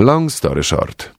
Long 0.00 0.32
story 0.32 0.62
short. 0.62 1.12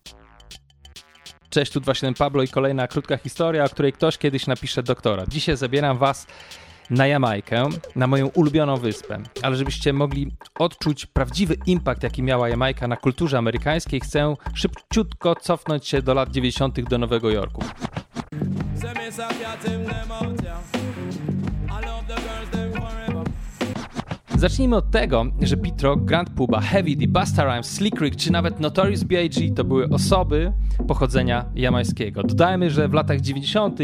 Cześć, 1.49 1.71
tu 1.71 1.79
27 1.79 2.13
Pablo 2.13 2.43
i 2.43 2.47
kolejna 2.47 2.87
krótka 2.87 3.17
historia, 3.17 3.63
o 3.63 3.69
której 3.69 3.93
ktoś 3.93 4.17
kiedyś 4.17 4.47
napisze 4.47 4.83
doktora. 4.83 5.23
Dzisiaj 5.27 5.57
zabieram 5.57 5.97
was 5.97 6.27
na 6.89 7.07
Jamajkę, 7.07 7.69
na 7.95 8.07
moją 8.07 8.27
ulubioną 8.27 8.77
wyspę. 8.77 9.23
Ale 9.41 9.55
żebyście 9.55 9.93
mogli 9.93 10.31
odczuć 10.59 11.05
prawdziwy 11.05 11.57
impact, 11.65 12.03
jaki 12.03 12.23
miała 12.23 12.49
Jamajka 12.49 12.87
na 12.87 12.97
kulturze 12.97 13.37
amerykańskiej, 13.37 13.99
chcę 13.99 14.35
szybciutko 14.53 15.35
cofnąć 15.35 15.87
się 15.87 16.01
do 16.01 16.13
lat 16.13 16.29
90. 16.31 16.81
do 16.81 16.97
Nowego 16.97 17.29
Jorku. 17.29 17.63
Zacznijmy 24.39 24.75
od 24.75 24.91
tego, 24.91 25.25
że 25.41 25.57
Pitro, 25.57 25.95
Grand 25.95 26.29
Puba, 26.29 26.61
Heavy 26.61 26.95
D, 26.95 27.07
Busta 27.07 27.43
Rhymes, 27.43 27.71
Slick 27.71 28.01
Rick 28.01 28.15
czy 28.15 28.31
nawet 28.31 28.59
Notorious 28.59 29.03
B.I.G. 29.03 29.51
to 29.55 29.63
były 29.63 29.89
osoby 29.89 30.53
pochodzenia 30.87 31.45
jamańskiego. 31.55 32.23
Dodajmy, 32.23 32.69
że 32.69 32.87
w 32.87 32.93
latach 32.93 33.21
90. 33.21 33.79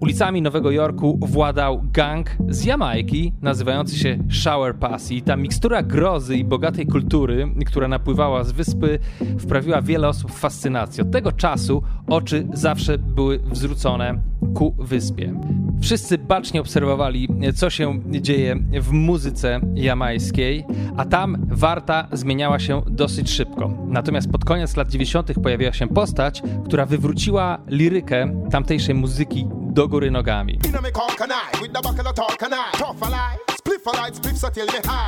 ulicami 0.00 0.42
Nowego 0.42 0.70
Jorku 0.70 1.18
władał 1.22 1.82
gang 1.92 2.36
z 2.48 2.64
Jamajki 2.64 3.32
nazywający 3.42 3.98
się 3.98 4.18
Shower 4.30 4.76
Pass 4.76 5.12
i 5.12 5.22
ta 5.22 5.36
mikstura 5.36 5.82
grozy 5.82 6.36
i 6.36 6.44
bogatej 6.44 6.86
kultury, 6.86 7.54
która 7.66 7.88
napływała 7.88 8.44
z 8.44 8.52
wyspy, 8.52 8.98
wprawiła 9.38 9.82
wiele 9.82 10.08
osób 10.08 10.30
w 10.30 10.38
fascynację. 10.38 11.04
Od 11.04 11.10
tego 11.10 11.32
czasu 11.32 11.82
oczy 12.06 12.46
zawsze 12.52 12.98
były 12.98 13.40
zwrócone 13.52 14.18
ku 14.54 14.74
wyspie. 14.78 15.34
Wszyscy 15.80 16.18
bacznie 16.18 16.60
obserwowali, 16.60 17.28
co 17.56 17.70
się 17.70 18.00
dzieje 18.06 18.56
w 18.80 18.90
muzyce 18.90 19.60
jamańskiej, 19.74 20.64
a 20.96 21.04
tam 21.04 21.46
warta 21.50 22.08
zmieniała 22.12 22.58
się 22.58 22.82
dosyć 22.90 23.30
szybko. 23.30 23.70
Natomiast 23.86 24.32
pod 24.32 24.44
koniec 24.44 24.76
lat 24.76 24.88
90. 24.88 25.32
pojawiła 25.42 25.72
się 25.72 25.88
postać, 25.88 26.42
która 26.66 26.86
wywróciła 26.86 27.58
lirykę 27.66 28.46
tamtejszej 28.50 28.94
muzyki 28.94 29.46
do 29.52 29.88
góry 29.88 30.10
nogami. 30.10 30.58
Spliff 30.64 33.47
spliff 34.12 34.38
so. 34.38 34.50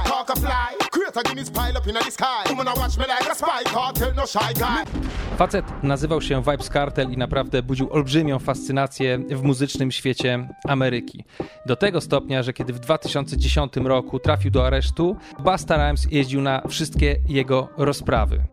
Talk 0.05 0.31
a 0.31 0.36
fly, 0.36 0.91
Guinness 1.28 1.50
pile 1.50 1.78
up 1.78 1.86
in 1.86 1.95
the 1.95 2.11
sky. 2.11 2.48
Woman 2.48 2.69
a 2.69 2.75
watch 2.75 2.98
me 2.98 3.06
like 3.06 3.31
a 3.31 3.34
spy, 3.34 3.64
cartel 3.64 4.12
no 4.17 4.27
shy 4.27 4.55
guy. 4.55 4.84
Facet 5.37 5.64
nazywał 5.83 6.20
się 6.20 6.42
Vibes 6.42 6.69
Cartel 6.69 7.12
i 7.12 7.17
naprawdę 7.17 7.62
budził 7.62 7.92
olbrzymią 7.92 8.39
fascynację 8.39 9.19
w 9.19 9.42
muzycznym 9.42 9.92
świecie 9.92 10.48
Ameryki. 10.69 11.25
Do 11.67 11.77
tego 11.77 12.00
stopnia, 12.00 12.42
że 12.42 12.53
kiedy 12.53 12.72
w 12.72 12.78
2010 12.78 13.77
roku 13.77 14.19
trafił 14.19 14.50
do 14.50 14.67
aresztu, 14.67 15.17
Busta 15.39 15.77
Rhymes 15.77 16.06
jeździł 16.11 16.41
na 16.41 16.62
wszystkie 16.69 17.17
jego 17.28 17.69
rozprawy. 17.77 18.44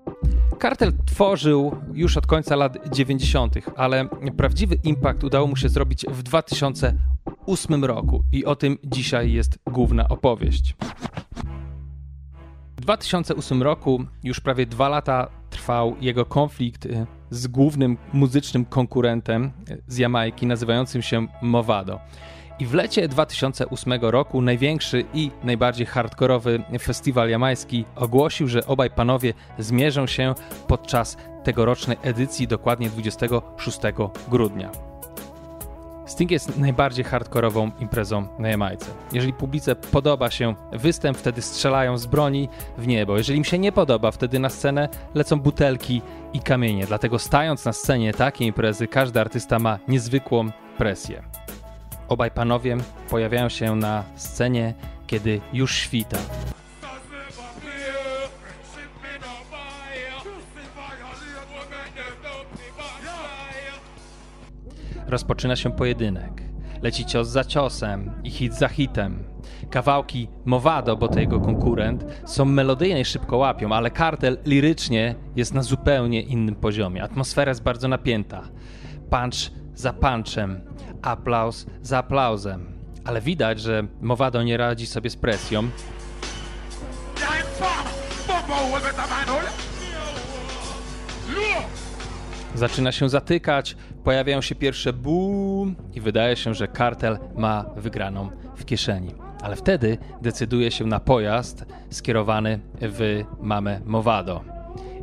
Kartel 0.60 0.94
tworzył 1.06 1.76
już 1.94 2.18
od 2.18 2.28
końca 2.28 2.56
lat 2.56 2.78
90., 2.92 3.56
ale 3.76 4.08
prawdziwy 4.38 4.78
impact 4.84 5.24
udało 5.24 5.48
mu 5.48 5.56
się 5.56 5.70
zrobić 5.70 6.06
w 6.10 6.24
2008 6.24 6.98
roku 7.82 8.24
i 8.32 8.46
o 8.46 8.56
tym 8.56 8.78
dzisiaj 8.84 9.32
jest 9.32 9.60
główna 9.66 10.10
opowieść. 10.10 10.76
W 12.78 12.82
2008 12.82 13.64
roku, 13.64 14.06
już 14.24 14.40
prawie 14.40 14.66
dwa 14.66 14.90
lata 14.90 15.28
trwał 15.50 15.96
jego 16.02 16.26
konflikt 16.26 16.86
y, 16.86 17.06
z 17.30 17.48
głównym 17.48 17.98
muzycznym 18.14 18.66
konkurentem 18.66 19.52
y, 19.70 19.84
z 19.88 19.98
Jamajki, 19.98 20.48
nazywającym 20.48 21.02
się 21.02 21.28
Movado. 21.42 22.00
I 22.60 22.66
w 22.66 22.74
lecie 22.74 23.08
2008 23.08 23.94
roku 24.02 24.42
największy 24.42 25.04
i 25.14 25.32
najbardziej 25.44 25.86
hardkorowy 25.86 26.64
festiwal 26.80 27.30
jamański 27.30 27.86
ogłosił, 27.96 28.48
że 28.48 28.66
obaj 28.66 28.90
panowie 28.90 29.34
zmierzą 29.60 30.08
się 30.08 30.36
podczas 30.68 31.18
tegorocznej 31.44 31.98
edycji, 32.02 32.48
dokładnie 32.48 32.90
26 32.90 33.80
grudnia. 34.30 34.87
Sting 36.08 36.32
jest 36.32 36.58
najbardziej 36.58 37.06
hardkorową 37.06 37.72
imprezą 37.80 38.28
na 38.40 38.50
Jamajce. 38.50 38.86
Jeżeli 39.14 39.34
publice 39.34 39.76
podoba 39.76 40.32
się 40.32 40.56
występ, 40.72 41.18
wtedy 41.18 41.42
strzelają 41.42 41.98
z 41.98 42.06
broni 42.06 42.50
w 42.78 42.88
niebo. 42.88 43.18
Jeżeli 43.18 43.38
im 43.38 43.44
się 43.44 43.60
nie 43.60 43.72
podoba, 43.72 44.12
wtedy 44.12 44.40
na 44.40 44.50
scenę 44.50 44.90
lecą 45.16 45.40
butelki 45.40 46.02
i 46.34 46.40
kamienie. 46.40 46.86
Dlatego 46.86 47.20
stając 47.20 47.66
na 47.66 47.74
scenie 47.74 48.14
takiej 48.14 48.48
imprezy, 48.48 48.88
każdy 48.88 49.20
artysta 49.22 49.60
ma 49.60 49.80
niezwykłą 49.88 50.50
presję. 50.78 51.24
Obaj 52.08 52.32
panowie 52.32 52.78
pojawiają 53.10 53.50
się 53.50 53.76
na 53.76 54.04
scenie, 54.16 54.74
kiedy 55.08 55.42
już 55.54 55.76
świta. 55.76 56.18
Rozpoczyna 65.08 65.56
się 65.56 65.72
pojedynek. 65.72 66.42
Leci 66.82 67.06
cios 67.06 67.28
za 67.28 67.44
ciosem 67.44 68.12
i 68.24 68.32
hit 68.32 68.54
za 68.54 68.68
hitem. 68.68 69.24
Kawałki 69.70 70.28
Movado, 70.46 70.98
bo 70.98 71.08
to 71.08 71.20
jego 71.20 71.40
konkurent, 71.40 72.06
są 72.26 72.46
melodyjne 72.46 73.02
i 73.02 73.06
szybko 73.06 73.38
łapią, 73.38 73.72
ale 73.72 73.92
kartel 73.92 74.38
lirycznie 74.46 75.16
jest 75.36 75.54
na 75.54 75.62
zupełnie 75.62 76.22
innym 76.22 76.56
poziomie. 76.56 77.04
Atmosfera 77.04 77.50
jest 77.50 77.64
bardzo 77.64 77.88
napięta. 77.88 78.42
Punch 79.10 79.52
za 79.76 79.94
punchem, 79.94 80.62
aplauz 81.02 81.66
za 81.82 81.98
aplauzem. 81.98 82.66
Ale 83.06 83.22
widać, 83.22 83.60
że 83.60 83.88
Movado 84.02 84.44
nie 84.44 84.58
radzi 84.58 84.88
sobie 84.88 85.10
z 85.10 85.16
presją. 85.16 85.70
Zaczyna 92.58 92.92
się 92.92 93.10
zatykać, 93.10 93.76
pojawiają 94.04 94.42
się 94.42 94.56
pierwsze 94.56 94.94
boom 94.94 95.76
i 95.94 96.02
wydaje 96.02 96.36
się, 96.36 96.54
że 96.54 96.68
kartel 96.68 97.20
ma 97.36 97.66
wygraną 97.76 98.30
w 98.56 98.66
kieszeni. 98.66 99.12
Ale 99.42 99.56
wtedy 99.56 99.98
decyduje 100.22 100.72
się 100.72 100.86
na 100.86 101.00
pojazd 101.00 101.66
skierowany 101.90 102.60
w 102.82 103.24
mamę 103.40 103.82
Movado. 103.86 104.42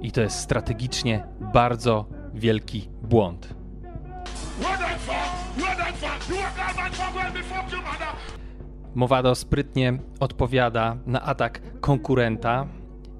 I 0.02 0.12
to 0.12 0.20
jest 0.20 0.38
strategicznie 0.38 1.24
bardzo 1.52 2.06
wielki 2.34 2.88
błąd. 3.02 3.54
Movado 8.94 9.34
sprytnie 9.34 9.98
odpowiada 10.20 10.96
na 11.06 11.22
atak 11.22 11.60
konkurenta 11.80 12.66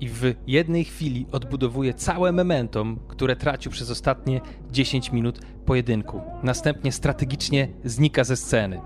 i 0.05 0.09
w 0.09 0.35
jednej 0.47 0.85
chwili 0.85 1.27
odbudowuje 1.33 1.95
całe 1.95 2.33
momentum, 2.33 3.01
które 3.09 3.37
tracił 3.37 3.73
przez 3.73 3.91
ostatnie 3.91 4.41
10 4.71 5.13
minut 5.13 5.39
pojedynku. 5.67 6.21
Następnie 6.43 6.93
strategicznie 6.93 7.69
znika 7.85 8.25
ze 8.25 8.37
sceny. 8.37 8.81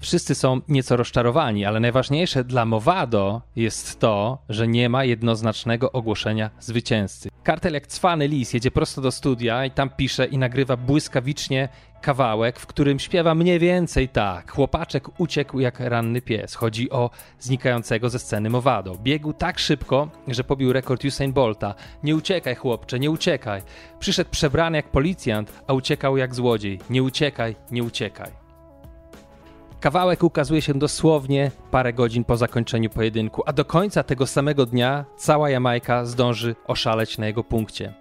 Wszyscy 0.00 0.34
są 0.34 0.60
nieco 0.68 0.96
rozczarowani, 0.96 1.64
ale 1.64 1.80
najważniejsze 1.80 2.44
dla 2.44 2.64
Movado 2.64 3.42
jest 3.56 4.00
to, 4.00 4.38
że 4.48 4.68
nie 4.68 4.88
ma 4.88 5.04
jednoznacznego 5.04 5.92
ogłoszenia 5.92 6.50
zwycięzcy. 6.60 7.28
Kartel 7.42 7.74
jak 7.74 7.86
cwany 7.86 8.28
lis 8.28 8.52
jedzie 8.52 8.70
prosto 8.70 9.00
do 9.00 9.10
studia 9.10 9.64
i 9.64 9.70
tam 9.70 9.90
pisze 9.90 10.26
i 10.26 10.38
nagrywa 10.38 10.76
błyskawicznie 10.76 11.68
kawałek, 12.00 12.60
w 12.60 12.66
którym 12.66 12.98
śpiewa 12.98 13.34
mniej 13.34 13.58
więcej 13.58 14.08
tak. 14.08 14.52
Chłopaczek 14.52 15.20
uciekł 15.20 15.60
jak 15.60 15.80
ranny 15.80 16.22
pies. 16.22 16.54
Chodzi 16.54 16.90
o 16.90 17.10
znikającego 17.40 18.10
ze 18.10 18.18
sceny 18.18 18.50
Movado. 18.50 18.94
Biegł 18.94 19.32
tak 19.32 19.58
szybko, 19.58 20.08
że 20.28 20.44
pobił 20.44 20.72
rekord 20.72 21.04
Usain 21.04 21.32
Bolta. 21.32 21.74
Nie 22.02 22.16
uciekaj 22.16 22.54
chłopcze, 22.54 22.98
nie 22.98 23.10
uciekaj. 23.10 23.62
Przyszedł 23.98 24.30
przebrany 24.30 24.76
jak 24.76 24.88
policjant, 24.88 25.52
a 25.66 25.72
uciekał 25.72 26.16
jak 26.16 26.34
złodziej. 26.34 26.78
Nie 26.90 27.02
uciekaj, 27.02 27.56
nie 27.70 27.82
uciekaj. 27.82 28.30
Kawałek 29.80 30.22
ukazuje 30.22 30.62
się 30.62 30.74
dosłownie 30.74 31.50
parę 31.70 31.92
godzin 31.92 32.24
po 32.24 32.36
zakończeniu 32.36 32.90
pojedynku, 32.90 33.42
a 33.46 33.52
do 33.52 33.64
końca 33.64 34.02
tego 34.02 34.26
samego 34.26 34.66
dnia 34.66 35.04
cała 35.16 35.50
Jamajka 35.50 36.04
zdąży 36.04 36.54
oszaleć 36.66 37.18
na 37.18 37.26
jego 37.26 37.44
punkcie. 37.44 37.99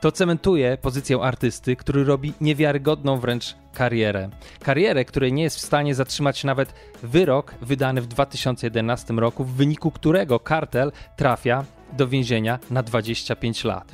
To 0.00 0.12
cementuje 0.12 0.78
pozycję 0.82 1.18
artysty, 1.22 1.76
który 1.76 2.04
robi 2.04 2.32
niewiarygodną 2.40 3.20
wręcz 3.20 3.56
karierę. 3.74 4.30
Karierę, 4.62 5.04
której 5.04 5.32
nie 5.32 5.42
jest 5.42 5.56
w 5.56 5.60
stanie 5.60 5.94
zatrzymać 5.94 6.44
nawet 6.44 6.74
wyrok 7.02 7.54
wydany 7.62 8.00
w 8.00 8.06
2011 8.06 9.14
roku, 9.14 9.44
w 9.44 9.54
wyniku 9.54 9.90
którego 9.90 10.40
kartel 10.40 10.92
trafia 11.16 11.64
do 11.92 12.08
więzienia 12.08 12.58
na 12.70 12.82
25 12.82 13.64
lat. 13.64 13.92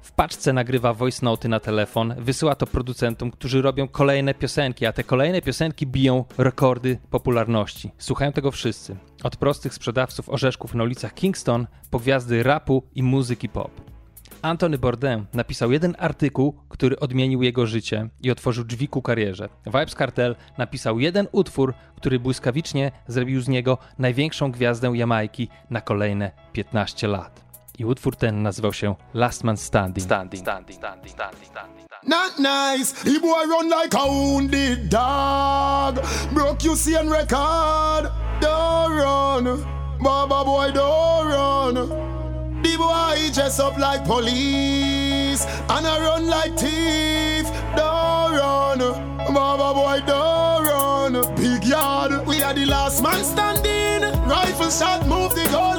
W 0.00 0.12
paczce 0.12 0.52
nagrywa 0.52 0.94
voice 0.94 1.26
noty 1.26 1.48
na 1.48 1.60
telefon, 1.60 2.14
wysyła 2.18 2.54
to 2.54 2.66
producentom, 2.66 3.30
którzy 3.30 3.62
robią 3.62 3.88
kolejne 3.88 4.34
piosenki, 4.34 4.86
a 4.86 4.92
te 4.92 5.04
kolejne 5.04 5.42
piosenki 5.42 5.86
biją 5.86 6.24
rekordy 6.38 6.98
popularności. 7.10 7.90
Słuchają 7.98 8.32
tego 8.32 8.50
wszyscy. 8.50 8.96
Od 9.24 9.36
prostych 9.36 9.74
sprzedawców 9.74 10.28
orzeszków 10.28 10.74
na 10.74 10.84
ulicach 10.84 11.14
Kingston 11.14 11.66
po 11.90 11.98
gwiazdy 11.98 12.42
rapu 12.42 12.82
i 12.94 13.02
muzyki 13.02 13.48
pop. 13.48 13.97
Anthony 14.42 14.78
Bourdain 14.78 15.26
napisał 15.34 15.72
jeden 15.72 15.96
artykuł, 15.98 16.54
który 16.68 17.00
odmienił 17.00 17.42
jego 17.42 17.66
życie 17.66 18.08
i 18.20 18.30
otworzył 18.30 18.64
drzwi 18.64 18.88
ku 18.88 19.02
karierze. 19.02 19.48
Vibes 19.66 19.94
Cartel 19.94 20.36
napisał 20.58 20.98
jeden 20.98 21.28
utwór, 21.32 21.74
który 21.96 22.20
błyskawicznie 22.20 22.92
zrobił 23.06 23.40
z 23.40 23.48
niego 23.48 23.78
największą 23.98 24.52
gwiazdę 24.52 24.92
Jamajki 24.94 25.48
na 25.70 25.80
kolejne 25.80 26.30
15 26.52 27.08
lat. 27.08 27.44
I 27.78 27.84
utwór 27.84 28.16
ten 28.16 28.42
nazywał 28.42 28.72
się 28.72 28.94
Last 29.14 29.44
Man 29.44 29.56
Standing. 29.56 30.04
Standing, 30.04 30.42
standing, 30.42 30.78
standing, 30.78 31.10
standing, 31.10 31.46
standing. 31.46 31.88
Not 32.06 32.38
nice, 32.38 33.04
the 33.04 33.20
boy 33.20 33.46
run 33.46 33.68
like 33.82 33.98
a 33.98 34.06
wounded 34.06 34.88
dog. 34.88 36.06
Broke 36.32 36.68
you 36.68 36.76
see 36.76 36.94
record. 36.94 38.12
Don't 38.40 38.96
run, 38.98 39.64
Baba 40.00 40.44
boy, 40.44 40.72
don't 40.72 41.28
run. 41.28 42.07
The 42.62 42.76
boy 42.76 43.30
dress 43.32 43.60
up 43.60 43.78
like 43.78 44.04
police 44.04 45.44
and 45.68 45.86
I 45.86 46.00
run 46.00 46.26
like 46.26 46.58
thief. 46.58 47.46
Don't 47.76 48.32
run, 48.34 48.78
Baba 49.32 49.74
boy, 49.74 50.00
don't 50.06 50.64
run. 50.66 51.34
Big 51.36 51.64
yard, 51.64 52.26
we 52.26 52.42
are 52.42 52.54
the 52.54 52.66
last 52.66 53.02
man 53.02 53.22
standing. 53.24 54.02
Rifle 54.28 54.70
shot, 54.70 55.06
move 55.06 55.34
the 55.34 55.42
goalie 55.54 55.77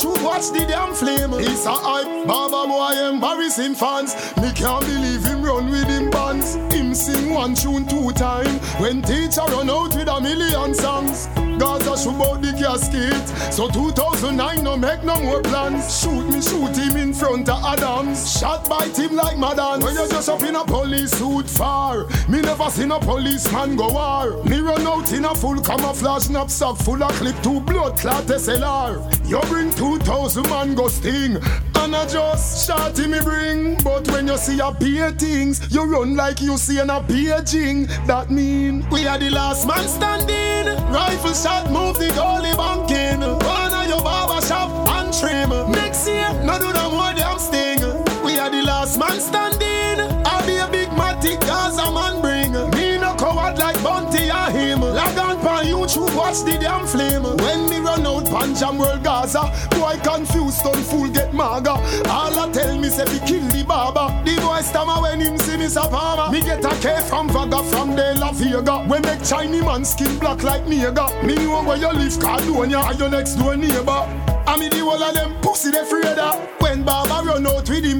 YouTube, 0.00 0.24
watch 0.24 0.48
the 0.50 0.64
damn 0.66 0.94
flame. 0.94 1.32
It's 1.34 1.66
a 1.66 1.72
hype, 1.72 2.26
Baba 2.26 2.66
boy 2.66 3.08
embarrassing 3.12 3.74
fans. 3.74 4.14
Me 4.40 4.50
can't 4.52 4.84
believe 4.84 5.24
him 5.24 5.42
run 5.42 5.70
with 5.70 5.88
him 5.88 6.10
bands. 6.10 6.54
Him 6.74 6.94
sing 6.94 7.30
one 7.30 7.54
tune 7.54 7.86
two 7.86 8.10
time. 8.12 8.58
When 8.80 9.02
teacher 9.02 9.42
run 9.48 9.68
out 9.68 9.94
with 9.94 10.08
a 10.08 10.20
million 10.20 10.74
songs. 10.74 11.28
Gaza 11.58 11.94
shoot 11.98 12.16
out 12.22 12.40
the 12.40 12.52
casket. 12.58 13.52
So 13.52 13.68
2009 13.68 14.64
no 14.64 14.76
make 14.76 15.04
no 15.04 15.20
more 15.20 15.42
plans. 15.42 16.00
Shoot 16.00 16.24
me, 16.32 16.40
shoot 16.40 16.74
him 16.74 16.96
in 16.96 17.12
front 17.12 17.48
of 17.50 17.62
Adams. 17.62 18.38
Shot 18.38 18.68
by 18.68 18.86
him 18.88 19.14
like 19.14 19.36
Madden. 19.36 19.84
When 19.84 19.94
you 19.94 20.08
just 20.08 20.28
up 20.30 20.42
in 20.42 20.56
a 20.56 20.64
police 20.64 21.10
suit 21.10 21.48
far. 21.48 22.06
Me 22.28 22.40
never 22.40 22.70
seen 22.70 22.90
a 22.90 22.98
policeman 22.98 23.76
go 23.76 23.92
war. 23.92 24.42
Me 24.44 24.60
run 24.60 24.86
out 24.86 25.12
in 25.12 25.26
a 25.26 25.34
full 25.34 25.60
camouflage 25.60 26.30
knapsack 26.30 26.76
full 26.76 27.02
of 27.02 27.12
clip 27.12 27.36
to 27.42 27.60
blood 27.60 27.98
clot 27.98 28.24
SLR. 28.24 29.28
You 29.28 29.40
bring 29.50 29.70
2000 30.10 30.42
man 30.50 30.74
go 30.74 30.88
sting. 30.88 31.36
And 31.76 31.94
I 31.94 32.04
just 32.04 32.66
shot 32.66 32.98
him 32.98 33.12
me 33.12 33.20
bring. 33.20 33.76
But 33.84 34.08
when 34.10 34.26
you 34.26 34.36
see 34.38 34.58
a 34.58 34.72
beer 34.72 35.12
things, 35.12 35.72
you 35.72 35.84
run 35.84 36.16
like 36.16 36.40
you 36.40 36.56
see 36.56 36.80
an 36.80 36.90
a 36.90 37.00
paging. 37.00 37.86
That 38.08 38.28
mean 38.28 38.84
we 38.90 39.06
are 39.06 39.18
the 39.18 39.30
last 39.30 39.68
man 39.68 39.86
standing. 39.86 40.66
Rifle 40.92 41.32
shot, 41.32 41.70
move 41.70 41.96
the 41.96 42.08
goalie 42.08 42.56
banking. 42.56 43.20
One 43.20 43.72
of 43.72 43.86
your 43.86 44.02
barber 44.02 44.44
shop 44.44 44.70
and 44.98 45.14
trim. 45.14 45.50
Next 45.70 46.08
year, 46.08 46.28
no 46.42 46.58
do 46.58 46.72
no 46.72 46.90
more 46.90 47.14
damn 47.14 47.38
sting. 47.38 47.78
We 48.24 48.36
are 48.36 48.50
the 48.50 48.62
last 48.62 48.98
man 48.98 49.20
standing. 49.20 50.00
I'll 50.26 50.44
be 50.44 50.56
a 50.56 50.66
big 50.66 50.88
matic 50.98 51.40
Gaza 51.46 51.88
man 51.92 52.20
bring. 52.20 52.52
Me 52.74 52.98
no 52.98 53.14
coward 53.14 53.58
like 53.58 53.80
Bunty 53.84 54.28
or 54.28 54.50
him. 54.50 54.80
Log 54.80 55.18
on 55.18 55.38
pan 55.38 55.66
YouTube, 55.66 56.12
watch 56.16 56.42
the 56.42 56.58
damn 56.58 56.84
flame. 56.84 57.22
When 57.22 57.36
run 57.38 57.59
Panjam 58.30 58.78
World 58.78 59.02
Gaza, 59.02 59.42
boy 59.70 59.98
confused, 60.02 60.62
don't 60.62 60.76
fool 60.84 61.08
get 61.08 61.34
maga. 61.34 61.72
All 62.08 62.38
I 62.38 62.50
tell 62.52 62.78
me 62.78 62.88
say 62.88 63.04
we 63.04 63.18
kill 63.26 63.46
the 63.50 63.64
barber. 63.66 64.06
The 64.24 64.40
boy 64.40 64.60
stammer 64.62 65.02
when 65.02 65.20
him 65.20 65.36
see 65.38 65.56
me 65.56 65.66
sapama. 65.66 66.30
Me 66.30 66.40
get 66.40 66.64
a 66.64 66.70
K 66.80 67.00
from 67.08 67.28
Vaga 67.28 67.62
from 67.64 67.96
De 67.96 68.14
La 68.14 68.30
Vega. 68.32 68.86
We 68.88 69.00
make 69.00 69.24
Chinese 69.24 69.64
man 69.64 69.84
skin 69.84 70.18
black 70.18 70.42
like 70.44 70.64
nigga. 70.64 71.24
Me 71.24 71.34
know 71.34 71.64
where 71.64 71.76
you 71.76 71.92
live, 71.92 72.12
Cardonia, 72.12 72.82
are 72.82 72.94
your 72.94 73.10
next 73.10 73.34
door 73.34 73.56
neighbor. 73.56 74.06
I 74.46 74.56
mean 74.58 74.70
the 74.70 74.78
whole 74.78 75.02
of 75.02 75.14
them 75.14 75.34
pussy 75.42 75.70
they 75.70 75.82
When 75.82 76.59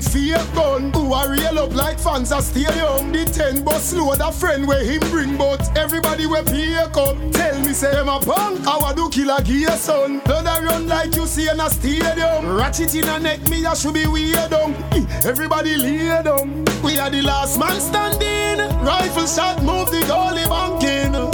him 0.01 0.13
fear 0.13 0.45
gun. 0.55 0.93
Who 0.93 1.13
are 1.13 1.31
real 1.31 1.59
up 1.59 1.75
like 1.75 1.99
fans 1.99 2.33
at 2.33 2.43
stadium 2.43 3.13
The 3.13 3.25
ten 3.25 3.65
bus 3.65 3.93
load 3.93 4.21
a 4.21 4.33
friend 4.33 4.67
where 4.67 4.85
him 4.85 5.01
bring 5.11 5.37
But 5.37 5.77
everybody 5.77 6.27
we 6.27 6.43
pay 6.43 6.87
come 6.93 7.31
Tell 7.33 7.59
me 7.61 7.73
say 7.73 7.91
them 7.93 8.09
a 8.09 8.19
punk 8.21 8.65
How 8.65 8.81
I 8.81 8.95
do 8.95 9.09
kill 9.11 9.31
a 9.31 9.43
gear 9.43 9.71
son? 9.71 10.21
Blood 10.21 10.47
a 10.47 10.65
run 10.65 10.89
like 10.89 11.15
you 11.17 11.27
see 11.27 11.49
in 11.49 11.61
a 11.61 11.71
stadium. 11.71 12.57
Ratchet 12.57 12.95
in 12.95 13.09
a 13.09 13.19
neck 13.19 13.49
me 13.49 13.65
I 13.65 13.75
should 13.75 13.95
be 13.95 14.07
weird 14.07 14.51
down. 14.51 14.75
Everybody 15.25 15.77
lay 15.77 16.23
down. 16.23 16.65
We 16.83 16.99
are 16.99 17.11
the 17.11 17.23
last 17.23 17.59
man 17.59 17.81
standing. 17.81 18.59
Rifle 18.85 19.27
shot 19.27 19.63
move 19.63 19.91
the 19.91 20.01
goalie 20.01 20.49
banking 20.49 21.30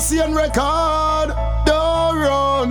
And 0.00 0.34
record 0.34 1.28
Don't 1.66 2.16
run. 2.16 2.70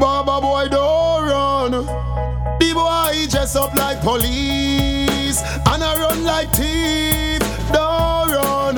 Baba 0.00 0.40
boy 0.40 0.68
don't 0.68 1.22
run. 1.22 1.70
The 1.70 2.72
boy 2.72 3.26
dress 3.28 3.54
up 3.56 3.74
like 3.74 4.00
police 4.00 5.42
And 5.66 5.84
I 5.84 5.94
run 6.00 6.24
like 6.24 6.50
thief. 6.54 7.40
Don't 7.74 8.30
run. 8.30 8.76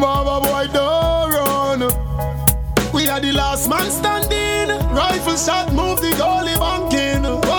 Baba 0.00 0.46
boy 0.46 0.72
don't 0.72 1.32
run. 1.32 2.92
We 2.94 3.08
are 3.08 3.20
the 3.20 3.32
last 3.32 3.68
man 3.68 3.90
standing. 3.90 4.68
Rifle 4.94 5.36
shot 5.36 5.72
move 5.72 6.00
the 6.00 6.12
goalie 6.12 6.56
banking 6.60 7.51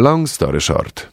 Long 0.00 0.26
story 0.26 0.60
short. 0.60 1.10